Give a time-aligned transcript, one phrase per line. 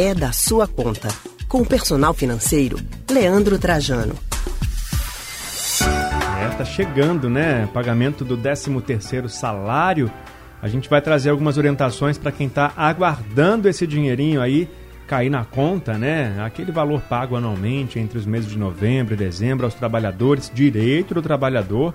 [0.00, 1.08] é da sua conta.
[1.46, 2.78] Com o personal financeiro,
[3.10, 4.14] Leandro Trajano.
[5.82, 7.68] É, tá chegando, né?
[7.74, 10.10] Pagamento do 13º salário.
[10.62, 14.70] A gente vai trazer algumas orientações para quem está aguardando esse dinheirinho aí
[15.06, 16.34] cair na conta, né?
[16.42, 21.20] Aquele valor pago anualmente entre os meses de novembro e dezembro aos trabalhadores, direito do
[21.20, 21.92] trabalhador,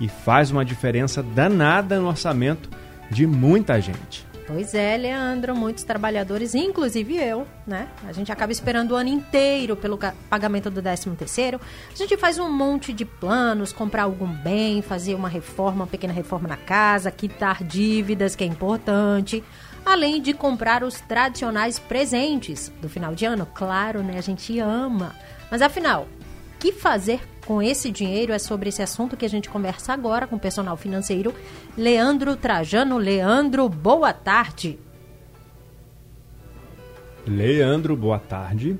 [0.00, 2.68] e faz uma diferença danada no orçamento
[3.08, 4.25] de muita gente.
[4.46, 7.88] Pois é, Leandro, muitos trabalhadores, inclusive eu, né?
[8.06, 9.98] A gente acaba esperando o ano inteiro pelo
[10.30, 11.60] pagamento do 13 terceiro.
[11.92, 16.12] A gente faz um monte de planos, comprar algum bem, fazer uma reforma, uma pequena
[16.12, 19.42] reforma na casa, quitar dívidas, que é importante
[19.84, 23.46] além de comprar os tradicionais presentes do final de ano.
[23.46, 24.18] Claro, né?
[24.18, 25.14] A gente ama.
[25.48, 26.08] Mas afinal,
[26.58, 28.32] que fazer com esse dinheiro?
[28.32, 31.32] É sobre esse assunto que a gente conversa agora com o personal financeiro
[31.76, 32.98] Leandro Trajano.
[32.98, 34.78] Leandro, boa tarde.
[37.26, 38.78] Leandro, boa tarde.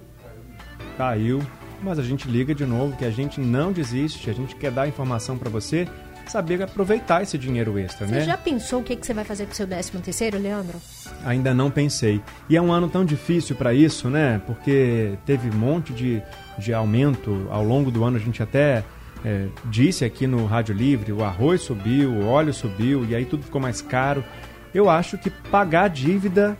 [0.96, 1.42] Caiu,
[1.82, 4.88] mas a gente liga de novo que a gente não desiste, a gente quer dar
[4.88, 5.88] informação para você
[6.30, 8.20] saber aproveitar esse dinheiro extra, você né?
[8.20, 10.80] Você já pensou o que, que você vai fazer com o seu 13 terceiro, Leandro?
[11.24, 12.20] Ainda não pensei.
[12.48, 14.40] E é um ano tão difícil para isso, né?
[14.46, 16.22] Porque teve um monte de,
[16.58, 18.16] de aumento ao longo do ano.
[18.16, 18.84] A gente até
[19.24, 23.42] é, disse aqui no Rádio Livre, o arroz subiu, o óleo subiu e aí tudo
[23.42, 24.24] ficou mais caro.
[24.74, 26.56] Eu acho que pagar a dívida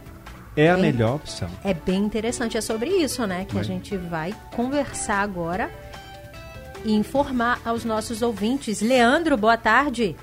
[0.57, 1.49] é a melhor opção.
[1.63, 3.45] É bem interessante, é sobre isso, né?
[3.45, 5.71] Que a gente vai conversar agora
[6.85, 8.81] e informar aos nossos ouvintes.
[8.81, 10.17] Leandro, boa tarde.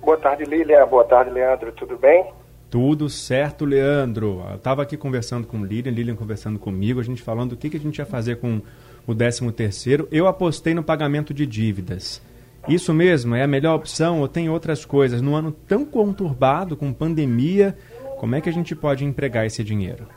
[0.00, 0.86] Boa tarde, Lilian.
[0.86, 1.72] Boa tarde, Leandro.
[1.72, 2.30] Tudo bem?
[2.70, 4.44] Tudo certo, Leandro.
[4.50, 7.76] Eu estava aqui conversando com Lilian, Lilian conversando comigo, a gente falando o que, que
[7.76, 8.60] a gente ia fazer com
[9.06, 10.08] o 13 terceiro.
[10.10, 12.20] Eu apostei no pagamento de dívidas.
[12.68, 15.20] Isso mesmo, é a melhor opção ou tem outras coisas?
[15.20, 17.76] No ano tão conturbado, com pandemia,
[18.18, 20.08] como é que a gente pode empregar esse dinheiro?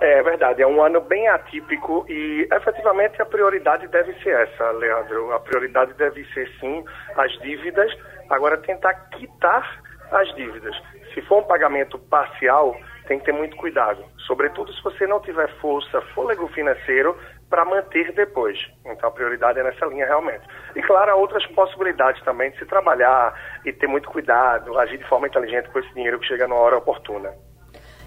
[0.00, 5.30] É verdade, é um ano bem atípico e efetivamente a prioridade deve ser essa, Leandro.
[5.30, 6.82] A prioridade deve ser sim
[7.16, 7.92] as dívidas,
[8.30, 10.74] agora tentar quitar as dívidas.
[11.12, 12.74] Se for um pagamento parcial,
[13.08, 17.14] tem que ter muito cuidado, sobretudo se você não tiver força, fôlego financeiro
[17.50, 18.58] para manter depois.
[18.86, 20.46] Então a prioridade é nessa linha realmente.
[20.76, 23.34] E claro, há outras possibilidades também de se trabalhar
[23.66, 26.78] e ter muito cuidado, agir de forma inteligente com esse dinheiro que chega na hora
[26.78, 27.30] oportuna.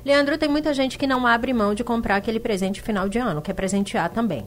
[0.06, 3.42] Leandro, tem muita gente que não abre mão de comprar aquele presente final de ano,
[3.42, 4.46] quer presentear também.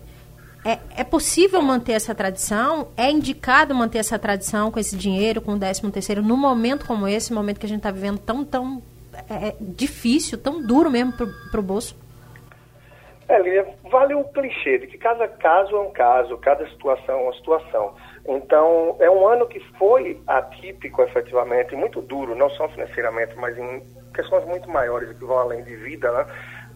[0.65, 2.89] É, é possível manter essa tradição?
[2.97, 7.07] É indicado manter essa tradição com esse dinheiro, com o 13 terceiro, num momento como
[7.07, 8.83] esse, momento que a gente está vivendo tão, tão
[9.31, 11.97] é, é, difícil, tão duro mesmo para o bolso?
[13.29, 17.23] É, Lívia, vale o clichê de que cada caso é um caso, cada situação é
[17.23, 17.95] uma situação.
[18.29, 23.83] Então, é um ano que foi atípico, efetivamente, muito duro, não só financeiramente, mas em
[24.17, 26.27] questões muito maiores que vão além de vida, né,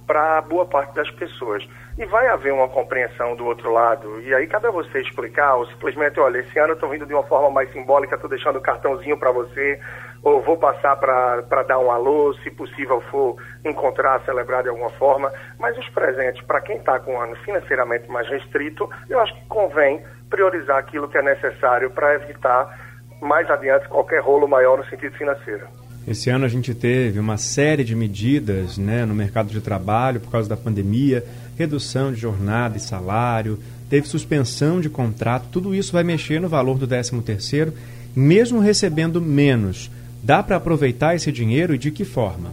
[0.06, 1.67] para boa parte das pessoas.
[1.97, 4.21] E vai haver uma compreensão do outro lado.
[4.23, 7.15] E aí, cabe a você explicar, ou simplesmente, olha, esse ano eu estou vindo de
[7.15, 9.81] uma forma mais simbólica, estou deixando um cartãozinho para você,
[10.23, 15.33] ou vou passar para dar um alô, se possível for encontrar, celebrar de alguma forma.
[15.59, 19.47] Mas os presentes, para quem está com um ano financeiramente mais restrito, eu acho que
[19.47, 22.78] convém priorizar aquilo que é necessário para evitar
[23.21, 25.80] mais adiante qualquer rolo maior no sentido financeiro.
[26.09, 30.31] Esse ano a gente teve uma série de medidas né, no mercado de trabalho por
[30.31, 31.25] causa da pandemia,
[31.59, 36.78] redução de jornada e salário, teve suspensão de contrato, tudo isso vai mexer no valor
[36.78, 37.72] do 13 terceiro,
[38.16, 39.91] mesmo recebendo menos.
[40.22, 42.50] Dá para aproveitar esse dinheiro e de que forma?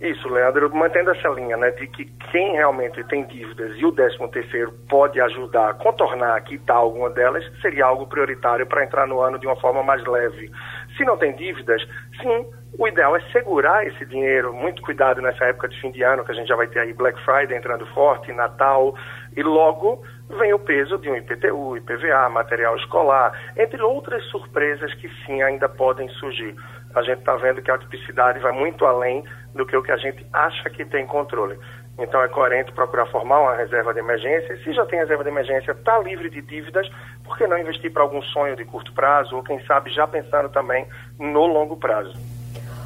[0.00, 4.18] Isso, Leandro, mantendo essa linha, né, de que quem realmente tem dívidas e o 13
[4.30, 9.38] terceiro pode ajudar a contornar, quitar alguma delas, seria algo prioritário para entrar no ano
[9.38, 10.50] de uma forma mais leve.
[10.96, 11.82] Se não tem dívidas,
[12.20, 12.46] sim,
[12.78, 16.32] o ideal é segurar esse dinheiro, muito cuidado nessa época de fim de ano, que
[16.32, 18.94] a gente já vai ter aí Black Friday entrando forte, Natal,
[19.36, 20.02] e logo
[20.38, 25.68] vem o peso de um IPTU, IPVA, material escolar, entre outras surpresas que sim ainda
[25.68, 26.54] podem surgir.
[26.94, 29.22] A gente está vendo que a tipicidade vai muito além
[29.54, 31.58] do que o que a gente acha que tem controle.
[31.98, 34.56] Então é coerente procurar formar uma reserva de emergência.
[34.62, 36.86] Se já tem reserva de emergência, está livre de dívidas,
[37.24, 40.48] por que não investir para algum sonho de curto prazo ou quem sabe já pensando
[40.50, 40.86] também
[41.18, 42.14] no longo prazo?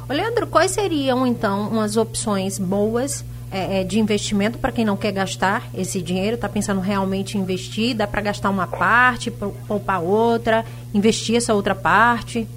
[0.09, 5.11] Leandro, quais seriam então umas opções boas é, é de investimento para quem não quer
[5.11, 10.63] gastar esse dinheiro, está pensando realmente em investir, dá para gastar uma parte, poupar outra,
[10.93, 12.47] investir essa outra parte?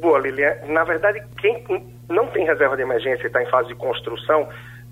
[0.00, 0.54] Boa, Lilian.
[0.68, 1.62] Na verdade, quem
[2.08, 4.48] não tem reserva de emergência e está em fase de construção,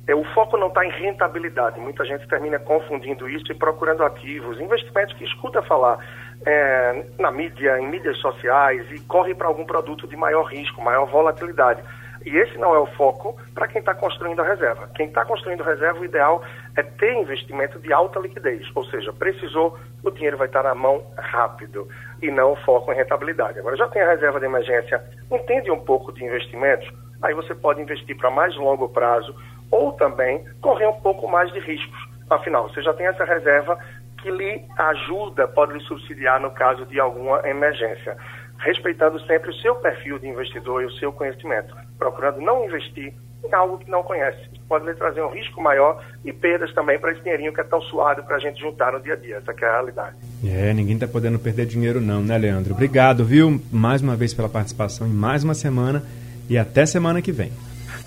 [0.09, 1.79] é, o foco não está em rentabilidade.
[1.79, 5.99] Muita gente termina confundindo isso e procurando ativos, investimentos que escuta falar
[6.47, 11.05] é, na mídia, em mídias sociais e corre para algum produto de maior risco, maior
[11.05, 11.83] volatilidade.
[12.25, 14.89] E esse não é o foco para quem está construindo a reserva.
[14.95, 16.43] Quem está construindo reserva, o ideal
[16.75, 21.05] é ter investimento de alta liquidez, ou seja, precisou, o dinheiro vai estar na mão
[21.17, 21.87] rápido
[22.23, 23.59] e não foco em rentabilidade.
[23.59, 26.91] Agora, já tem a reserva de emergência, entende um pouco de investimentos,
[27.23, 29.35] aí você pode investir para mais longo prazo
[29.71, 32.09] ou também correr um pouco mais de riscos.
[32.31, 33.79] Afinal, você já tem essa reserva
[34.23, 38.17] que lhe ajuda, pode lhe subsidiar no caso de alguma emergência,
[38.59, 43.55] respeitando sempre o seu perfil de investidor e o seu conhecimento, procurando não investir em
[43.55, 44.39] algo que não conhece.
[44.69, 47.81] Pode lhe trazer um risco maior e perdas também para esse dinheirinho que é tão
[47.83, 49.37] suado para a gente juntar no dia a dia.
[49.37, 50.17] Essa é a realidade.
[50.45, 52.75] É, ninguém está podendo perder dinheiro não, né, Leandro?
[52.75, 56.03] Obrigado, viu, mais uma vez pela participação em mais uma semana
[56.51, 57.53] e até semana que vem.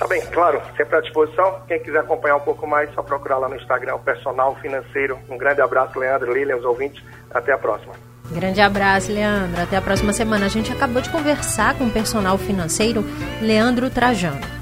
[0.01, 1.62] Tá bem, claro, sempre à disposição.
[1.68, 5.15] Quem quiser acompanhar um pouco mais, só procurar lá no Instagram, o Personal Financeiro.
[5.30, 7.03] Um grande abraço, Leandro, Lilian, os ouvintes.
[7.30, 7.94] Até a próxima.
[8.31, 9.62] Grande abraço, Leandro.
[9.62, 10.48] Até a próxima semana.
[10.48, 13.03] A gente acabou de conversar com o personal financeiro
[13.44, 14.61] Leandro Trajano.